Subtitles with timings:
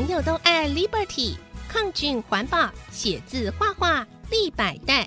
[0.00, 1.36] 朋友都爱 Liberty，
[1.68, 5.06] 抗菌环保，写字画画立百代，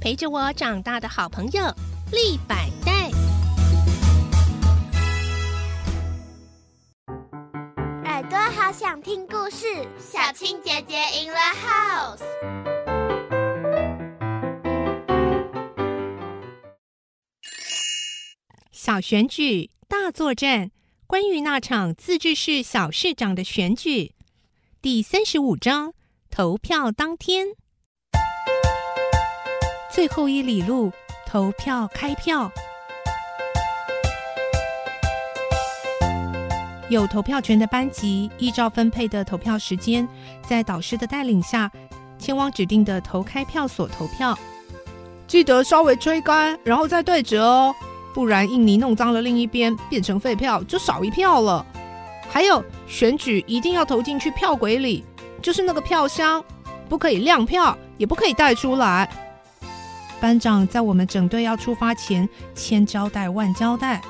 [0.00, 1.60] 陪着我长大的好朋友
[2.12, 3.10] 立百代。
[8.04, 9.66] 耳朵好想听故事，
[9.98, 12.22] 小青姐姐 in the house。
[18.70, 20.70] 小选举大作战。
[21.08, 24.12] 关于那场自治市小市长的选举，
[24.80, 25.92] 第三十五章
[26.30, 27.48] 投票当天，
[29.90, 30.92] 最后一里路
[31.26, 32.48] 投票开票，
[36.88, 40.06] 有投票权的班级依照分配的投票时间，
[40.48, 41.68] 在导师的带领下，
[42.16, 44.38] 前往指定的投开票所投票。
[45.26, 47.74] 记得稍微吹干，然后再对折哦。
[48.14, 51.66] 不然印泥弄脏了另一边，变成废票就少一票了。
[52.28, 55.04] 还有选举一定要投进去票轨里，
[55.42, 56.44] 就是那个票箱，
[56.88, 59.08] 不可以亮票，也不可以带出来。
[60.20, 64.02] 班长在我们整队要出发前，千交代万交代，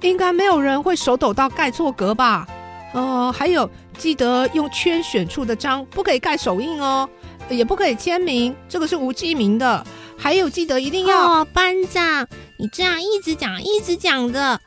[0.00, 2.46] 应该没有人会手抖到盖错格吧？
[2.94, 7.08] 呃，还有记得用圈选处的章，不可以盖手印哦，
[7.50, 9.84] 也不可以签名，这个是无记名的。
[10.16, 12.26] 还有记得一定要哦班长。
[12.58, 14.60] 你这样一直讲一直讲的，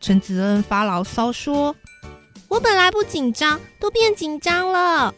[0.00, 1.74] 陈子恩发牢骚说
[2.48, 5.14] ：“我本来不紧张，都变紧张了。”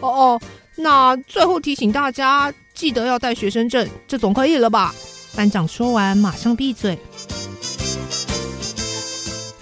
[0.00, 0.40] 哦哦，
[0.76, 4.94] 那最后提醒大家，记得要带学生证，这总可以了吧？
[5.34, 6.98] 班长说完，马上闭嘴。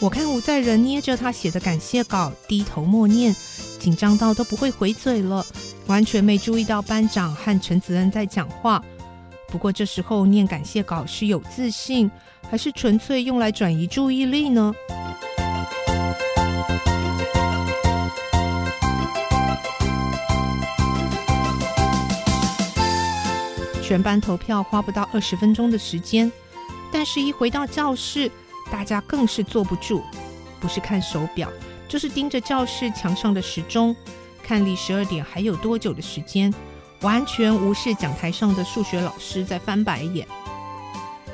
[0.01, 3.35] 我看吴在仁捏着他写的感谢稿，低头默念，
[3.79, 5.47] 紧张到都不会回嘴了，
[5.87, 8.83] 完全没注意到班长和陈子恩在讲话。
[9.47, 12.11] 不过这时候念感谢稿是有自信，
[12.51, 14.75] 还是纯粹用来转移注意力呢？
[23.93, 26.33] 全班投票花不到二十分钟的时间，
[26.91, 28.31] 但是一回到教室，
[28.71, 30.03] 大家更是坐不住，
[30.59, 31.47] 不是看手表，
[31.87, 33.95] 就是盯着教室墙上的时钟，
[34.43, 36.51] 看离十二点还有多久的时间。
[37.03, 40.27] 完全无视讲台上的数学老师在翻白眼。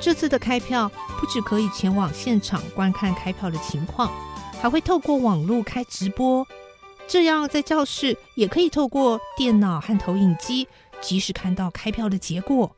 [0.01, 4.11] 这次的开票不只可以前往现场观看开票的情况，
[4.61, 6.45] 还会透过网络开直播，
[7.07, 10.67] 这样在教室也可以透过电脑和投影机
[11.01, 12.75] 及时看到开票的结果。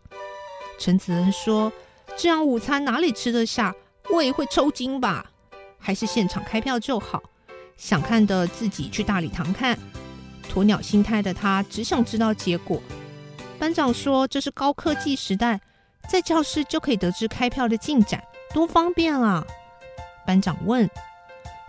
[0.80, 1.72] 陈子恩说
[2.18, 3.74] ：“这样午餐哪里吃得下？
[4.12, 5.26] 胃会抽筋吧？
[5.78, 7.22] 还是现场开票就好。
[7.78, 9.78] 想看的自己去大礼堂看。”
[10.52, 12.82] 鸵鸟心态的他只想知道结果。
[13.58, 15.62] 班长说：“这是高科技时代，
[16.10, 18.22] 在教室就可以得知开票的进展，
[18.54, 19.46] 多方便啊！”
[20.26, 20.90] 班长问：“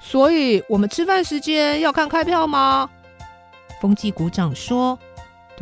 [0.01, 2.89] 所以我们吃饭时间要看开票吗？”
[3.81, 4.99] 风纪鼓掌说：“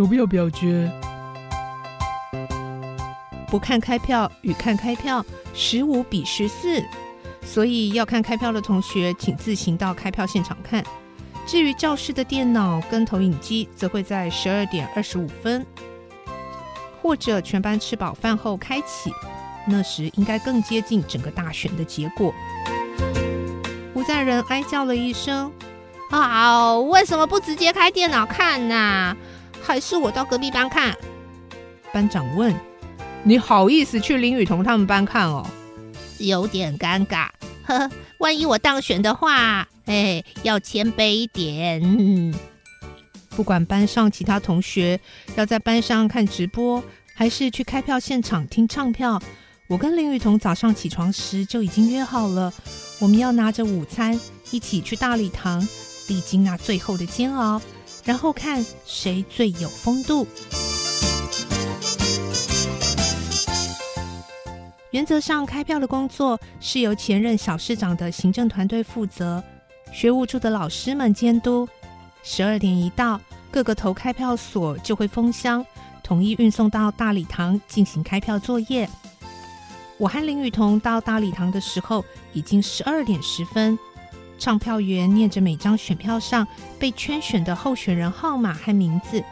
[0.00, 0.90] 投票表决，
[3.48, 5.22] 不看开票与看开票
[5.52, 6.82] 十五比十四，
[7.42, 10.82] 所以要看开票的同学，请自行到开票现场看。”
[11.46, 15.66] 至于教室的电脑跟投影机，则会在十二点二十五分，
[17.02, 19.12] 或者全班吃饱饭后开启。
[19.66, 22.32] 那时应该更接近整个大选的结果。
[23.92, 25.52] 吴在仁哀叫了一声
[26.10, 29.14] ：“啊，为什么不直接开电脑看呢？
[29.70, 30.92] 还是我到隔壁班看？”
[31.94, 32.52] 班长问
[33.22, 35.46] ：“你好意思去林雨桐他们班看哦？”
[36.18, 37.28] 有点尴尬，
[37.64, 37.88] 呵，
[38.18, 39.68] 万一我当选的话。
[39.86, 42.34] 哎，要谦卑一点。
[43.30, 45.00] 不管班上其他同学
[45.36, 46.82] 要在班上看直播，
[47.14, 49.20] 还是去开票现场听唱票，
[49.68, 52.52] 我跟林雨桐早上起床时就已经约好了，
[53.00, 54.20] 我们要拿着午餐
[54.50, 55.66] 一起去大礼堂，
[56.08, 57.60] 历经那最后的煎熬，
[58.04, 60.26] 然后看谁最有风度。
[64.90, 69.42] 原则上，开票的工作是由前任小市长的行政团队负责。
[69.92, 71.68] 学务处的老师们监督。
[72.22, 73.20] 十二点一到，
[73.50, 75.64] 各个投开票所就会封箱，
[76.02, 78.88] 统一运送到大礼堂进行开票作业。
[79.96, 83.78] 我和林雨桐到大礼堂的时候，已经十二点十分。
[84.40, 86.48] 唱票员念着每张选票上
[86.78, 89.22] 被圈选的候选人号码和名字，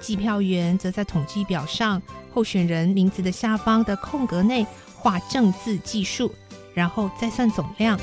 [0.00, 2.02] 计票员则在统计表上
[2.34, 4.66] 候选人名字的下方的空格内
[4.96, 6.34] 画正字计数，
[6.74, 7.96] 然后再算总量。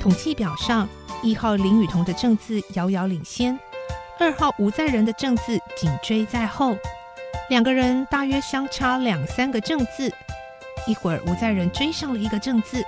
[0.00, 0.88] 统计表上，
[1.22, 3.58] 一号林雨桐的正字遥遥领先，
[4.18, 6.74] 二号吴在仁的正字紧追在后，
[7.50, 10.10] 两个人大约相差两三个正字。
[10.86, 12.84] 一会儿吴在仁追上了一个正字，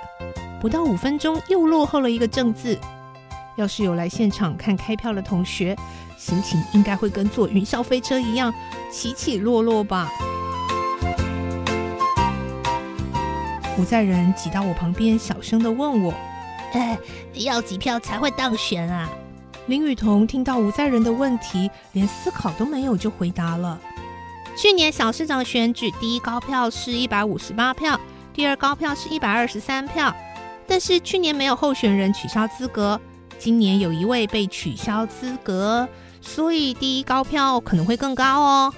[0.59, 2.77] 不到五分钟又落后了一个正字。
[3.55, 5.75] 要是有来现场看开票的同学，
[6.17, 8.53] 心情应该会跟坐云霄飞车一样
[8.91, 10.09] 起起落落吧。
[13.77, 16.13] 吴在仁挤到我旁边，小声的问我
[16.73, 16.97] ：“哎，
[17.33, 19.09] 要几票才会当选啊？”
[19.67, 23.79] 林雨桐听到吴在仁的问题，连思考都没有就回答了
[24.57, 27.99] ：“去年小市长选举，第一高票是一百五十八票，
[28.33, 30.13] 第二高票是一百二十三票，
[30.69, 33.01] 但是去年没有候选人取消资格，
[33.39, 35.89] 今年有一位被取消资格，
[36.21, 38.73] 所以第一高票可能会更高哦。”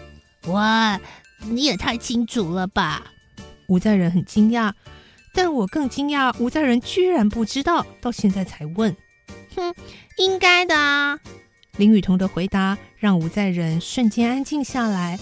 [0.48, 1.00] 哇，
[1.42, 3.04] 你也太清楚了吧！
[3.68, 4.72] 吴在仁很惊讶。
[5.34, 8.96] 但我更惊讶，吴在仁居然不知道，到现在才问。
[9.56, 9.74] 哼，
[10.18, 11.20] 应该的啊。
[11.78, 15.20] 林雨桐的回答让吴在仁瞬间安静下来。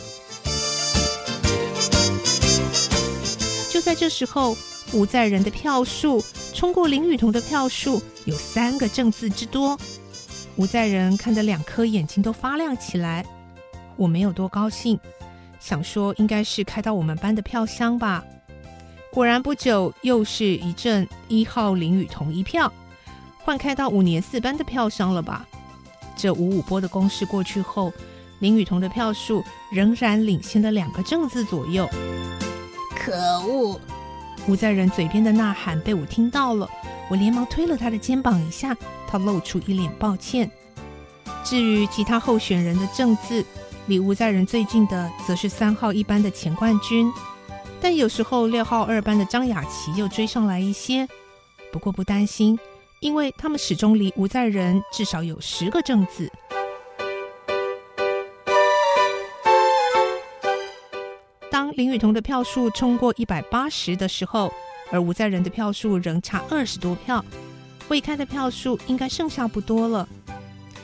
[3.69, 4.57] 就在这时候，
[4.93, 6.23] 吴在仁的票数
[6.59, 9.79] 冲过林雨桐的票数，有三个正字之多。
[10.57, 13.25] 吴在仁看得两颗眼睛都发亮起来。
[13.95, 14.99] 我没有多高兴，
[15.57, 18.21] 想说应该是开到我们班的票箱吧。
[19.09, 22.69] 果然不久，又是一阵一号林雨桐一票，
[23.37, 25.47] 换开到五年四班的票箱了吧？
[26.17, 27.93] 这五五波的攻势过去后，
[28.39, 29.41] 林雨桐的票数
[29.71, 31.87] 仍然领先的两个正字左右。
[32.97, 33.15] 可
[33.47, 33.79] 恶！
[34.49, 36.67] 吴在仁嘴边的呐喊被我听到了，
[37.07, 38.75] 我连忙推了他的肩膀一下，
[39.07, 40.49] 他露出一脸抱歉。
[41.43, 43.45] 至于其他候选人的正字，
[43.85, 47.11] 离吴在仁最近的，则是三号一班的钱冠军。
[47.79, 51.07] 但有时候六号二班的张雅琪又追上来一些，
[51.71, 52.57] 不过不担心，
[53.01, 56.27] 因为他们始终离吴在仁至少有十个正字。
[61.51, 64.51] 当林雨桐的票数冲过一百八十的时候，
[64.91, 67.23] 而吴在仁的票数仍差二十多票，
[67.87, 70.07] 未开的票数应该剩下不多了。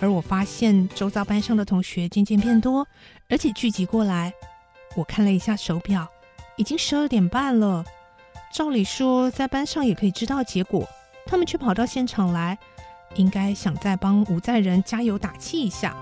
[0.02, 2.88] 而我发现周遭班上的同学渐渐变多，
[3.30, 4.34] 而且聚集过来。
[4.96, 6.08] 我看了一下手表。
[6.58, 7.84] 已经十二点半了，
[8.54, 10.88] 照理说在班上也可以知道结果，
[11.26, 12.58] 他们却跑到现场来，
[13.16, 15.94] 应该想再帮吴在仁加油打气一下。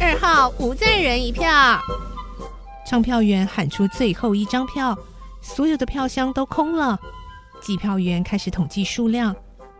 [0.00, 1.80] 二号吴在仁一票，
[2.86, 4.96] 唱票员喊出最后一张票，
[5.40, 6.98] 所有的票箱都空了，
[7.60, 9.34] 计票员开始统计数量，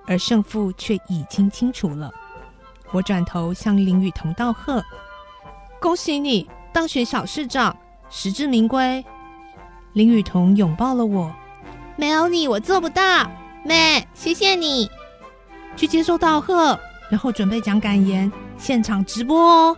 [0.06, 2.10] 而胜负却已经清楚了。
[2.90, 4.84] 我转头向林雨桐道贺
[5.80, 7.76] ：“恭喜你当选小市长，
[8.10, 9.04] 实至名归。”
[9.94, 11.32] 林雨桐拥抱了我
[11.96, 13.30] ：“没有你，我做不到。”
[13.64, 14.90] 妹，谢谢你。
[15.76, 16.78] 去接受道贺，
[17.08, 19.76] 然后准备讲感言，现场直播哦。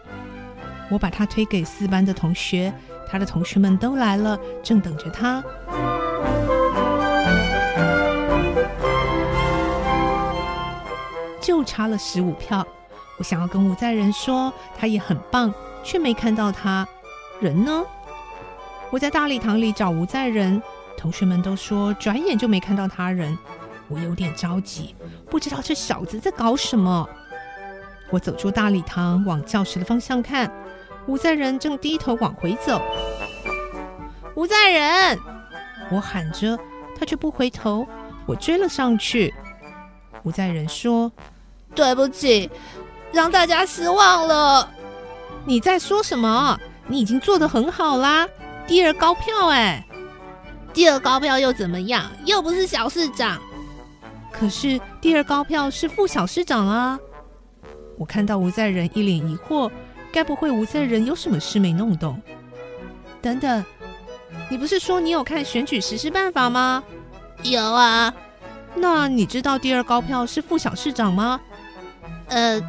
[0.90, 2.72] 我把他推给四班的同学，
[3.08, 5.42] 他的同学们都来了，正等着他。
[11.40, 12.66] 就差了十五票。
[13.18, 15.52] 我想要跟吴在仁说，他也很棒，
[15.84, 16.86] 却没看到他
[17.40, 17.84] 人呢。
[18.90, 20.60] 我在大礼堂里找吴在仁，
[20.96, 23.36] 同学们都说转眼就没看到他人。
[23.88, 24.94] 我有点着急，
[25.28, 27.08] 不知道这小子在搞什么。
[28.10, 30.50] 我走出大礼堂，往教室的方向看，
[31.10, 32.80] 吴在仁正低头往回走。
[34.36, 35.18] 吴在仁，
[35.90, 36.56] 我喊着，
[36.96, 37.84] 他却不回头。
[38.26, 39.34] 我追了上去。
[40.22, 41.10] 吴在仁说
[41.74, 42.48] ：“对不起。”
[43.10, 44.70] 让大家失望了。
[45.44, 46.56] 你在说什么？
[46.86, 48.28] 你已经做得很好啦，
[48.68, 49.84] 第二高票哎，
[50.72, 52.08] 第二高票又怎么样？
[52.24, 53.36] 又不是小市长。
[54.30, 56.96] 可是第二高票是副小市长啊。
[57.98, 59.68] 我看到吴在仁一脸疑惑，
[60.12, 62.20] 该不会吴在仁有什么事没弄懂？
[63.22, 63.64] 等等，
[64.50, 66.82] 你不是说你有看选举实施办法吗？
[67.42, 68.14] 有啊。
[68.74, 71.40] 那你知道第二高票是副小市长吗？
[72.28, 72.60] 呃。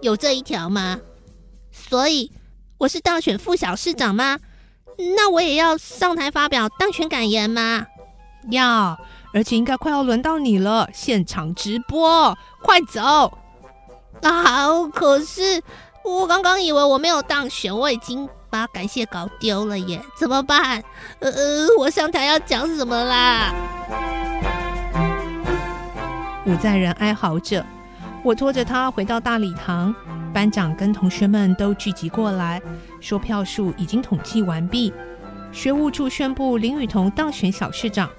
[0.00, 1.00] 有这一条吗？
[1.72, 2.30] 所以
[2.78, 4.38] 我是当选副小市长吗？
[5.16, 7.84] 那我也要上台发表当选感言吗？
[8.52, 8.96] 要，
[9.34, 13.36] 而且应该快要轮到你了，现场直播，快走！
[14.22, 15.60] 啊，可是
[16.08, 20.82] 我刚刚以为我没有当选，我已经把感谢搞丢了耶，怎么办？
[21.20, 23.52] 呃呃，我上台要讲什么啦？
[26.46, 27.64] 武在人哀嚎着。
[28.24, 29.94] 我拖着他回到大礼堂，
[30.32, 32.60] 班长跟同学们都聚集过来，
[33.00, 34.92] 说票数已经统计完毕。
[35.52, 38.10] 学务处宣布林雨桐当选小市长，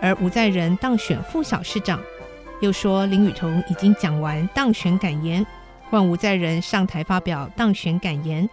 [0.00, 2.00] 而吴在仁当选副小市长。
[2.60, 5.44] 又说林雨桐已经讲完当选感言，
[5.92, 8.48] 万无在人上台发表当选感言，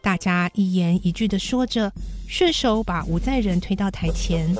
[0.00, 1.92] 大家一言一句的说着，
[2.28, 4.52] 顺手把无在人推到台前。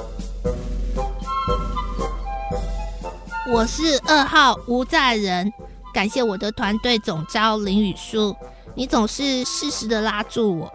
[3.52, 5.52] 我是二号吴在人，
[5.92, 8.36] 感谢我的团队总招林雨树，
[8.76, 10.72] 你总是适时的拉住我。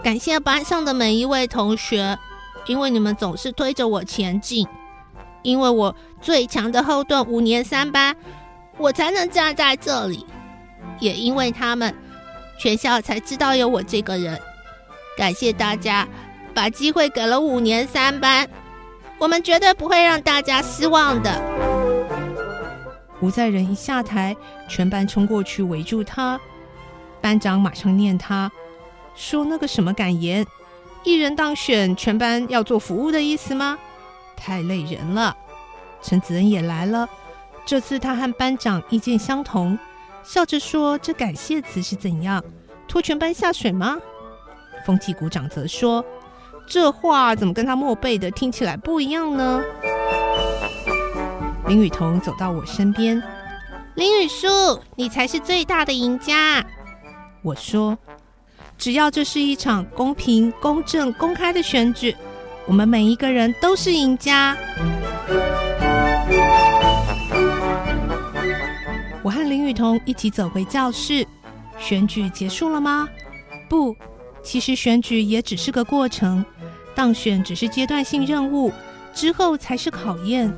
[0.00, 2.16] 感谢班上的每一位同学，
[2.66, 4.64] 因为你们总是推着我前进，
[5.42, 8.16] 因为我最强的后盾五年三班，
[8.78, 10.24] 我才能站在这里。
[11.00, 11.94] 也因为他们，
[12.58, 14.40] 全校才知道有我这个人。
[15.16, 16.06] 感谢大家
[16.54, 18.48] 把机会给了五年三班。
[19.18, 21.40] 我们绝对不会让大家失望的。
[23.22, 24.36] 吴在仁一下台，
[24.68, 26.38] 全班冲过去围住他，
[27.22, 28.52] 班长马上念他，
[29.14, 30.46] 说那个什么感言，
[31.02, 33.78] 一人当选，全班要做服务的意思吗？
[34.36, 35.34] 太累人了。
[36.02, 37.08] 陈子恩也来了，
[37.64, 39.78] 这次他和班长意见相同，
[40.26, 42.42] 笑着说：“这感谢词是怎样？
[42.88, 43.96] 拖全班下水吗？”
[44.84, 46.04] 风气股长则说。
[46.68, 49.62] 这话怎么跟他默背的听起来不一样呢？
[51.68, 53.22] 林雨桐走到我身边，
[53.94, 54.48] 林雨叔，
[54.96, 56.66] 你才是最大的赢家。
[57.42, 57.96] 我说，
[58.76, 62.16] 只要这是一场公平、公正、公开的选举，
[62.66, 64.56] 我们每一个人都是赢家。
[69.26, 71.26] 我和林雨桐一起走回教室。
[71.80, 73.08] 选举结束了吗？
[73.68, 73.96] 不，
[74.40, 76.44] 其实选举也只是个过程。
[76.94, 78.72] 当选只是阶段性任务，
[79.12, 80.56] 之后才是考验。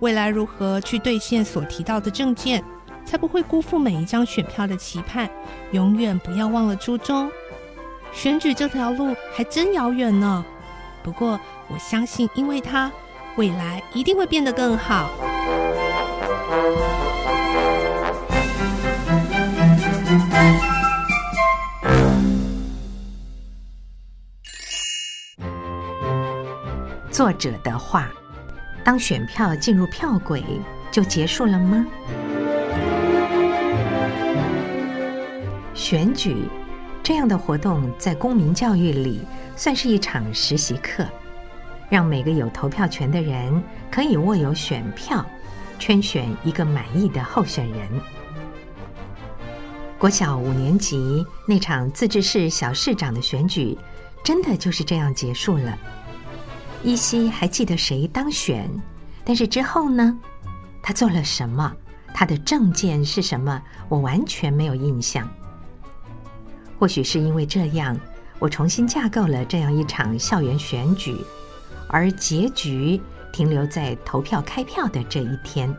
[0.00, 2.62] 未来如何去兑现所提到的证件，
[3.02, 5.26] 才不会辜负每一张选票的期盼。
[5.70, 7.32] 永远不要忘了初衷。
[8.12, 10.44] 选举这条路还真遥远呢。
[11.02, 12.92] 不过我相信，因为它，
[13.36, 15.08] 未来一定会变得更好。
[27.10, 28.10] 作者的话：
[28.82, 30.42] 当选票进入票轨，
[30.90, 31.86] 就结束了吗？
[35.74, 36.48] 选举
[37.02, 39.22] 这样的活动，在公民教育里
[39.56, 41.06] 算是一场实习课，
[41.88, 45.24] 让每个有投票权的人可以握有选票，
[45.78, 48.21] 圈选一个满意的候选人。
[50.02, 53.78] 国小五年级那场自治市小市长的选举，
[54.24, 55.78] 真的就是这样结束了。
[56.82, 58.68] 依稀还记得谁当选，
[59.24, 60.18] 但是之后呢？
[60.82, 61.72] 他做了什么？
[62.12, 63.62] 他的证件是什么？
[63.88, 65.32] 我完全没有印象。
[66.80, 67.96] 或许是因为这样，
[68.40, 71.16] 我重新架构了这样一场校园选举，
[71.86, 73.00] 而结局
[73.32, 75.72] 停留在投票开票的这一天。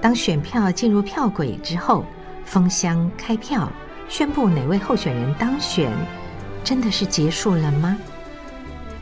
[0.00, 2.06] 当选票进入票轨之后，
[2.44, 3.70] 封箱开票，
[4.08, 5.90] 宣布哪位候选人当选，
[6.62, 7.96] 真的是结束了吗？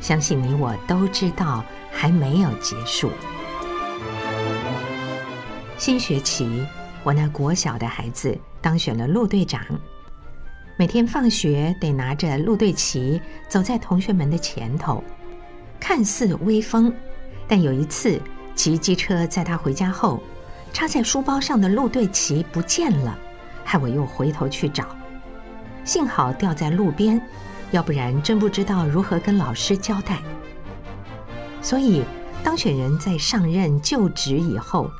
[0.00, 3.10] 相信你我都知道，还没有结束。
[5.76, 6.64] 新学期，
[7.02, 9.60] 我那国小的孩子当选了路队长。
[10.76, 15.04] 每天放学得拿着路队旗走在同学们的前头，
[15.78, 16.92] 看似威风，
[17.46, 18.20] 但有一次
[18.54, 20.20] 骑机车载他回家后，
[20.72, 23.16] 插在书包上的路队旗不见了，
[23.64, 24.84] 害我又回头去找，
[25.84, 27.20] 幸好掉在路边。
[27.70, 30.18] 要不然真不知道如何跟老师交代。
[31.62, 32.04] 所以，
[32.44, 34.90] 当选人在上任就职以后，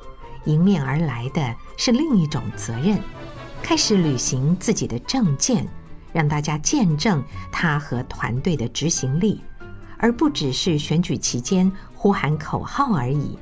[0.47, 2.99] 迎面而来的是另一种责任，
[3.63, 5.69] 开始履行自己的政见，
[6.13, 9.43] 让大家见证他和团队的执行力，
[9.99, 13.39] 而不只是选举期间呼喊口号而已。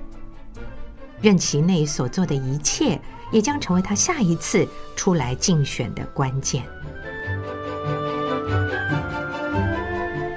[1.23, 3.01] 任期内所做的一切，
[3.31, 6.65] 也将成为他下一次出来竞选的关键。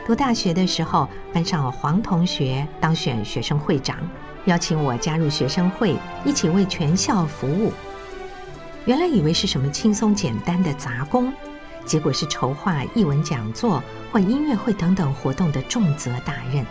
[0.05, 3.97] 读大学的时候，班上黄同学当选学生会长，
[4.45, 7.71] 邀请我加入学生会，一起为全校服务。
[8.85, 11.31] 原来以为是什么轻松简单的杂工，
[11.85, 16.65] 结果是筹划译文讲座或音乐会等等活动的重责大任。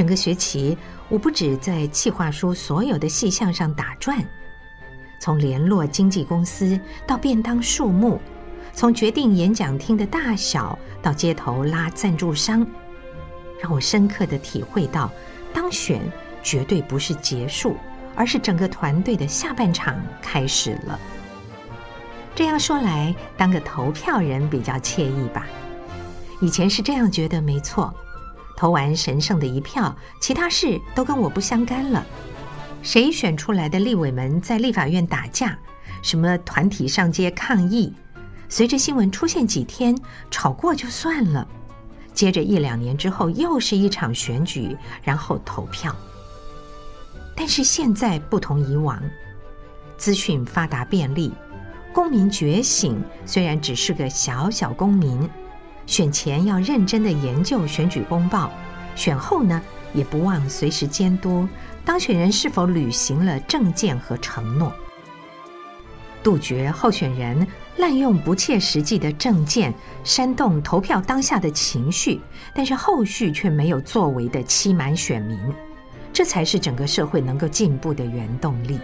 [0.00, 0.78] 整个学期，
[1.10, 4.18] 我不止在企划书所有的细项上打转，
[5.18, 8.18] 从联络经纪公司到便当数目。
[8.72, 12.66] 从决定演讲厅的大小到街头拉赞助商，
[13.60, 15.12] 让我深刻的体会到，
[15.52, 16.00] 当选
[16.42, 17.76] 绝对不是结束，
[18.16, 20.98] 而是整个团队的下半场开始了。
[22.34, 25.46] 这样说来，当个投票人比较惬意吧？
[26.40, 27.94] 以前是这样觉得，没错。
[28.60, 32.04] 投完神圣的一票，其他事都跟我不相干了。
[32.82, 35.58] 谁选出来的立委们在立法院打架，
[36.02, 37.90] 什么团体上街抗议？
[38.50, 39.96] 随着新闻出现几天，
[40.30, 41.48] 吵过就算了。
[42.12, 45.96] 接着一两年之后，又是一场选举，然后投票。
[47.34, 49.02] 但是现在不同以往，
[49.96, 51.32] 资讯发达便利，
[51.94, 53.02] 公民觉醒。
[53.24, 55.26] 虽然只是个小小公民，
[55.90, 58.48] 选前要认真的研究选举公报，
[58.94, 59.60] 选后呢
[59.92, 61.48] 也不忘随时监督
[61.84, 64.72] 当选人是否履行了政见和承诺，
[66.22, 67.44] 杜绝候选人
[67.76, 72.20] 滥用不切实际的政见，煽动投票当下的情绪，
[72.54, 75.36] 但是后续却没有作为的欺瞒选民。
[76.12, 78.78] 这才是整个社会能够进步的原动力。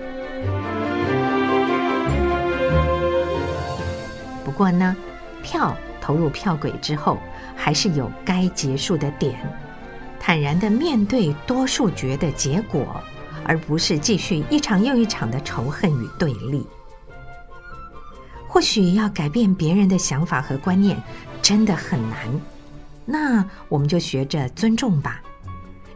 [4.45, 4.97] 不过呢，
[5.41, 7.19] 票投入票轨之后，
[7.57, 9.37] 还是有该结束的点，
[10.21, 13.03] 坦然的面对多数决的结果，
[13.45, 16.65] 而不是继续一场又一场的仇恨与对立。
[18.47, 20.97] 或许要改变别人的想法和观念，
[21.43, 22.21] 真的很难。
[23.05, 25.21] 那我们就学着尊重吧。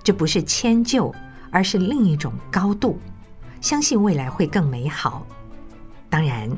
[0.03, 1.15] 这不是迁就，
[1.53, 2.99] 而是另一种高度。
[3.61, 5.25] 相信未来会更美好。
[6.09, 6.51] 当然，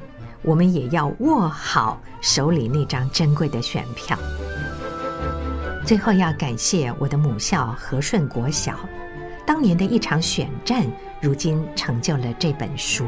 [0.43, 4.19] 我们也要握好手里那张珍贵的选票。
[5.85, 8.79] 最后要感谢我的母校和顺国小，
[9.47, 10.85] 当年的一场选战，
[11.21, 13.07] 如今成就了这本书。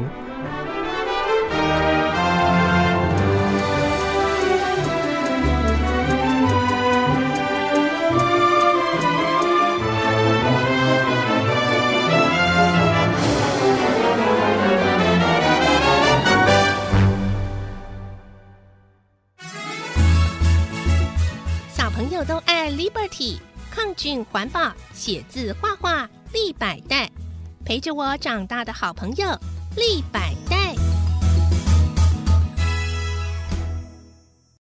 [24.49, 27.09] 报，写字画画立百代，
[27.65, 29.27] 陪着我长大的好朋友
[29.75, 30.54] 立百代。